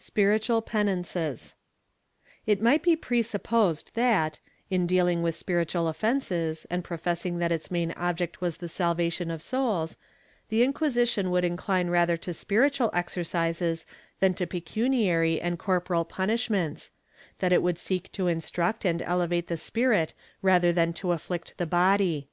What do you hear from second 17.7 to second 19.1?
seek to instruct and